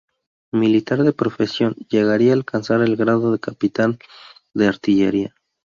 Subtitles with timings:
[0.51, 3.99] Militar de profesión, llegaría a alcanzar el grado de capitán
[4.51, 5.35] de artillería.